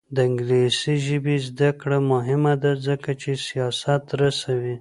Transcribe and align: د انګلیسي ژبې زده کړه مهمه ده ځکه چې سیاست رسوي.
د 0.15 0.17
انګلیسي 0.27 0.95
ژبې 1.05 1.35
زده 1.47 1.69
کړه 1.81 1.97
مهمه 2.11 2.53
ده 2.63 2.71
ځکه 2.85 3.11
چې 3.21 3.31
سیاست 3.47 4.03
رسوي. 4.21 4.75